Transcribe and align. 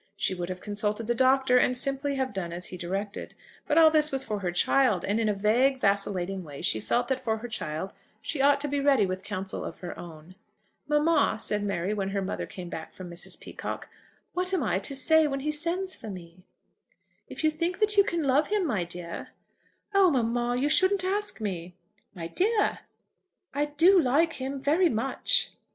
She 0.15 0.33
would 0.33 0.49
have 0.49 0.61
consulted 0.61 1.05
the 1.05 1.13
Doctor, 1.13 1.59
and 1.59 1.77
simply 1.77 2.15
have 2.15 2.33
done 2.33 2.51
as 2.51 2.65
he 2.65 2.75
directed. 2.75 3.35
But 3.67 3.77
all 3.77 3.91
this 3.91 4.11
was 4.11 4.23
for 4.23 4.39
her 4.39 4.51
child, 4.51 5.05
and 5.05 5.19
in 5.19 5.29
a 5.29 5.33
vague, 5.35 5.79
vacillating 5.79 6.43
way 6.43 6.63
she 6.63 6.79
felt 6.79 7.07
that 7.09 7.19
for 7.19 7.37
her 7.37 7.47
child 7.47 7.93
she 8.19 8.41
ought 8.41 8.59
to 8.61 8.67
be 8.67 8.79
ready 8.79 9.05
with 9.05 9.21
counsel 9.23 9.63
of 9.63 9.77
her 9.81 9.95
own. 9.99 10.33
"Mamma," 10.87 11.37
said 11.39 11.63
Mary, 11.63 11.93
when 11.93 12.09
her 12.09 12.21
mother 12.23 12.47
came 12.47 12.67
back 12.67 12.93
from 12.93 13.11
Mrs. 13.11 13.39
Peacocke, 13.39 13.89
"what 14.33 14.51
am 14.55 14.63
I 14.63 14.79
to 14.79 14.95
say 14.95 15.27
when 15.27 15.41
he 15.41 15.51
sends 15.51 15.95
for 15.95 16.09
me?" 16.09 16.47
"If 17.27 17.43
you 17.43 17.51
think 17.51 17.77
that 17.77 17.95
you 17.95 18.03
can 18.03 18.23
love 18.23 18.47
him, 18.47 18.65
my 18.65 18.83
dear" 18.83 19.27
"Oh, 19.93 20.09
mamma, 20.09 20.55
you 20.59 20.67
shouldn't 20.67 21.03
ask 21.03 21.39
me!" 21.39 21.75
"My 22.15 22.25
dear!" 22.25 22.79
"I 23.53 23.65
do 23.65 24.01
like 24.01 24.33
him, 24.41 24.59
very 24.59 24.89
much." 24.89 25.51